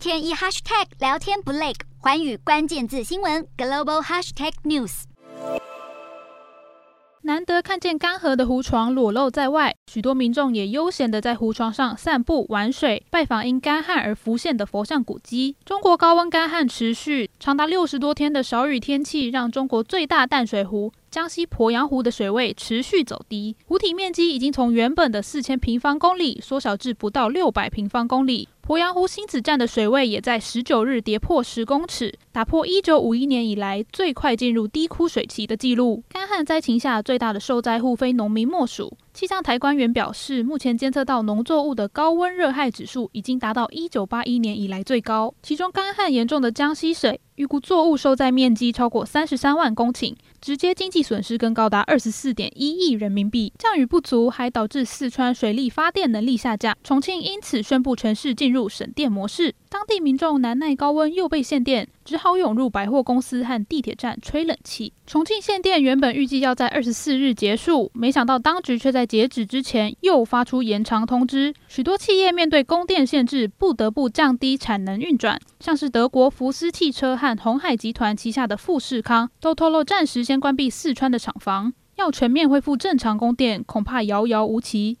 [0.00, 5.02] 天一 hashtag 聊天不累，寰宇关键字新闻 global hashtag news。
[7.20, 15.54] 难得看见干涸的湖床裸露在外，许多民众也悠闲地在湖床上散步玩水，拜访因干旱而浮现的佛像古迹。
[15.66, 28.48] 中国高温干旱持续，长达六十多天的少雨天气，让中国最大淡水湖江西鄱阳湖的水位持续走低，湖体面积已经从原本的四千平方公里缩小至不到六百平方公里。
[28.70, 36.04] 鄱阳湖星子站的水位也在十九日跌破十公尺，打破一九五一年以来最快进入低枯水期的记录。
[36.08, 38.96] 干旱灾情下，最大的受灾户非农民莫属。
[39.12, 45.34] 气象台官员表示，目前监测到农作物的高温热害指数已经达到一九八一年以来最高。
[45.42, 53.52] 其中干旱严重的江西省，预估作物受灾面积超过三十三万公顷，直接经济损失更高达二十四点一亿人民币。
[53.58, 59.54] 降雨不足还导致四川水力发电能力下降，重庆因此宣布全市进入省电模式。
[59.68, 64.92] 当地民众难耐高温又被限电，只好涌入百货公司和地铁站吹冷气。
[65.06, 71.54] 重庆限电原本预计要在二十四日结束，没想到当局却在截止之前又发出延长通知。
[71.68, 81.72] 许多企业面对供电限制，不得不降低产能运转，像是德国福斯汽车和鸿海集团旗下的富士康，都透露暂时先关闭四川的厂房。
[81.96, 84.96] 要全面恢复正常供电，恐怕遥遥无期。